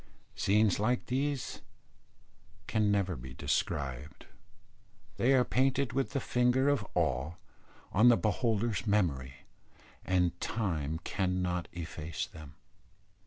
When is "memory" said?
8.87-9.45